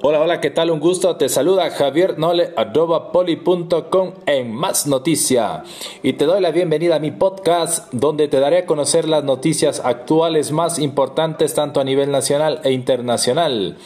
[0.00, 0.70] Hola, hola, ¿qué tal?
[0.70, 1.16] Un gusto.
[1.16, 5.64] Te saluda Javier Nole, arroba poli.com en Más Noticia.
[6.04, 9.82] Y te doy la bienvenida a mi podcast, donde te daré a conocer las noticias
[9.84, 13.76] actuales más importantes tanto a nivel nacional e internacional.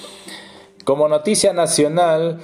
[0.85, 2.41] Como noticia nacional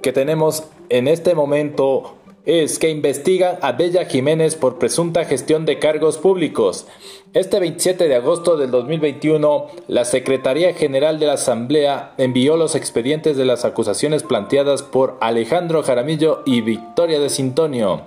[0.00, 2.14] que tenemos en este momento
[2.44, 6.86] es que investigan a Bella Jiménez por presunta gestión de cargos públicos.
[7.34, 13.36] Este 27 de agosto del 2021, la Secretaría General de la Asamblea envió los expedientes
[13.36, 18.02] de las acusaciones planteadas por Alejandro Jaramillo y Victoria de Sintonio.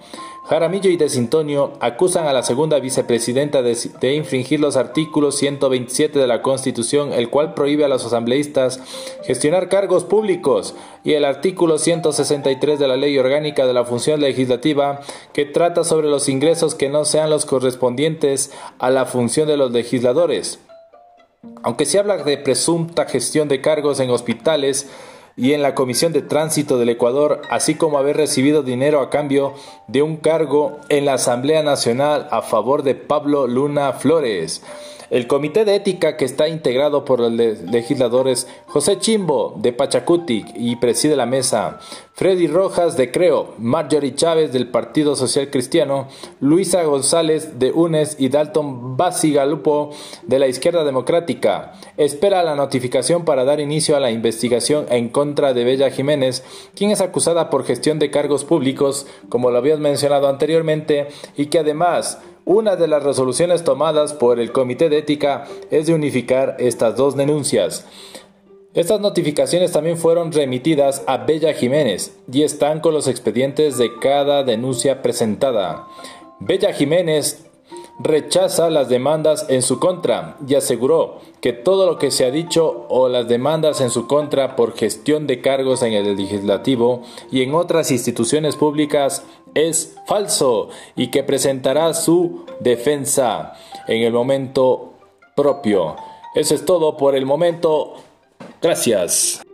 [0.48, 6.44] Jaramillo y Desintonio acusan a la segunda vicepresidenta de, infringir los artículos 127 de la
[6.44, 8.80] Constitución, el cual prohíbe a los asambleístas
[9.24, 15.02] gestionar cargos públicos, y el artículo 163 de la Ley Orgánica de la Función Legislativa,
[15.34, 19.72] que trata sobre los ingresos que no sean los correspondientes a la función de los
[19.72, 20.60] legisladores.
[21.64, 24.90] Aunque se habla de presunta gestión de cargos en hospitales,
[25.38, 29.54] y en la Comisión de Tránsito del Ecuador, así como haber recibido dinero a cambio
[29.88, 34.64] de un cargo en la Asamblea Nacional a favor de Pablo Luna Flores.
[35.10, 40.78] El comité de ética que está integrado por los legisladores José Chimbo de Pachacutic y
[40.78, 41.80] preside la mesa,
[42.14, 46.08] Freddy Rojas de Creo, Marjorie Chávez del Partido Social Cristiano,
[46.40, 49.92] Luisa González de UNES y Dalton Basigalupo
[50.24, 51.74] de la Izquierda Democrática.
[51.98, 56.92] Espera la notificación para dar inicio a la investigación en contra de Bella Jiménez, quien
[56.92, 62.20] es acusada por gestión de cargos públicos, como lo habías mencionado anteriormente, y que además
[62.46, 67.18] una de las resoluciones tomadas por el Comité de Ética es de unificar estas dos
[67.18, 67.86] denuncias.
[68.76, 74.44] Estas notificaciones también fueron remitidas a Bella Jiménez y están con los expedientes de cada
[74.44, 75.88] denuncia presentada.
[76.40, 77.46] Bella Jiménez
[78.00, 82.86] rechaza las demandas en su contra y aseguró que todo lo que se ha dicho
[82.90, 87.56] o las demandas en su contra por gestión de cargos en el legislativo y en
[87.56, 89.24] otras instituciones públicas
[89.56, 93.54] es falso y que presentará su defensa
[93.88, 94.94] en el momento
[95.36, 95.96] propio.
[96.36, 97.96] Eso es todo por el momento.
[98.62, 99.45] Gracias.